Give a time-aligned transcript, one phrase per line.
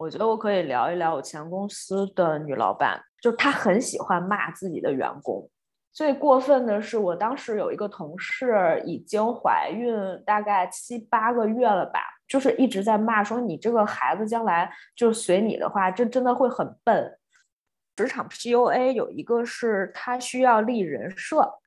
[0.00, 5.46] 我觉得我可以聊一聊我前公司的女老板，就她很喜欢骂自己的员工。
[5.92, 9.94] 最过分的是，我当时有一个同事已经怀孕
[10.24, 17.18] 大概七八个月了吧，就是一直在骂说你这个孩子将来就随你的话，这真的会很笨。
[17.94, 21.58] 职场 PUA 有一个是他需要立人设，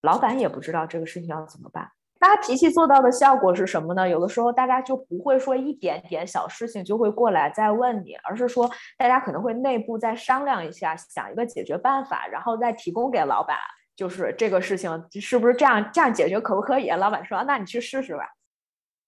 [0.00, 1.92] 老板也不知道这个事情要怎么办。
[2.18, 4.08] 发脾气做到的效果是什么呢？
[4.08, 13.56] 有的时候大家就不会说一点点小事情就会过来再问你，而是说大家可能会内部再商量一下，想一个解决办法，然后再提供给老板。
[13.94, 16.90] 就是这个事情是不是这样这样解决可不可以？
[16.90, 18.24] 老板说，那你去试试吧。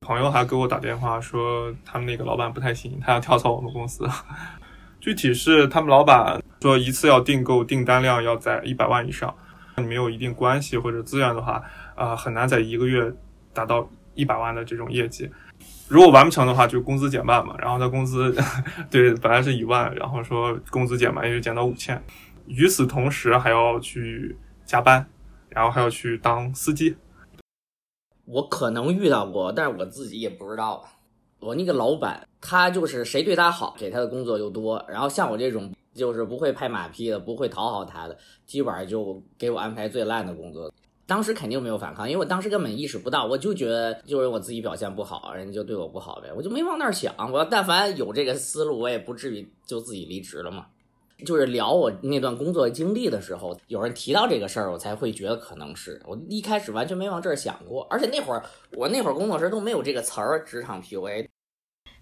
[0.01, 4.07] 朋友还给我打电话说，他们那个老板不太行，他要跳槽我们公司。
[4.99, 9.37] 具体是他们老板说一次要订购订单量要在一百万以上，
[9.83, 11.63] 你没有一定关系或者资源的话，
[11.95, 13.13] 啊，很难在一个月
[13.53, 15.31] 达到一百万的这种业绩。
[15.89, 17.55] 如果完不成的话，就工资减半嘛。
[17.59, 18.35] 然后他工资
[18.91, 22.03] 对本来是一万，然后说工资减半也就减到五千。
[22.47, 25.07] 与此同时还要去加班，
[25.49, 26.97] 然后还要去当司机。
[28.27, 30.87] 我可能遇到过，但是我自己也不知道。
[31.41, 34.85] 我那个老板，他就是谁对他好，给他的工作就多。
[34.89, 40.73] 然后像我这种就是不会拍马屁的，不会讨好他的，基本上就给我安排最烂的工作。
[41.05, 47.15] 当时肯定没有反抗，因为我当时根本意识不到，我就觉得就是我自己表现不好，人家就对我不好呗，我就没往那儿想。
[47.33, 50.67] 我但凡有这个思路，我也不至于就自己离职了嘛。
[51.27, 58.45] 就是聊我那段工作经历的时候，有人提到这个事儿，我才会觉得可能是我一开始完全没往这儿想过，而且那会儿
[58.77, 61.27] 我那会儿工作时都没有这个词儿，职场 PUA。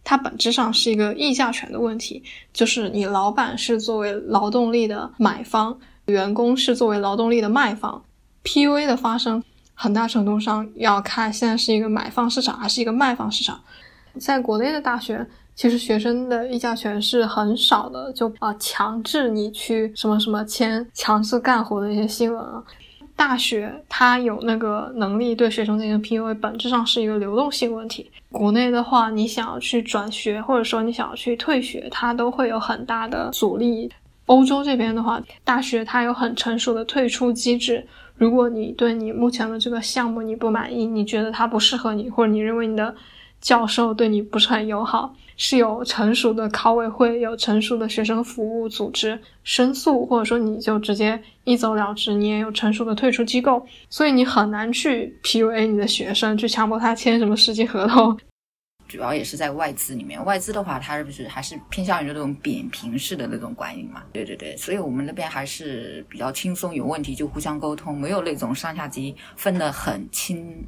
[0.09, 8.01] 它本质上是一个议价权的问题，就是你老板是作为劳动力的买方，员工是作为劳动力的卖方。
[8.45, 9.43] PUA 的发生，
[9.75, 13.61] 很大程度上要看现在是一个买方市场还是一个卖方市场。
[14.21, 15.27] 在国内的大学。
[15.57, 22.62] 其实学生的议价权是很少的，就啊强制你去什么什么签强制干活的一些新闻啊。
[23.16, 28.09] 大学它有那个能力对学生进行 PUA，本质上是一个流动性问题。
[28.31, 33.91] 国内的话，你想要去转学或者说你想要去退学，它都会有很大的阻力。
[34.26, 37.87] 欧洲这边的话，大学它有很成熟的退出机制。
[38.16, 42.94] 如果你对你目前的这个项目你不满意，你觉得它不适合你，或者你认为你的
[43.41, 45.15] 教授对你不是很友好。
[45.39, 58.19] 是有成熟的考委会，有成熟的学生服务组织申诉，或者说你就直接一走了之，你也有成熟的退出机构，所以你很难去 PUA 你的学生，去强迫他签什么实际合同。
[58.89, 64.03] 主要也是在外资里面，外资的话，它是不是还是偏向于那种扁平式的那种管理嘛？
[64.15, 70.65] 对对对，所以我们那边还是比较轻松，有问题就互相沟通，没有那种上下级分得很清。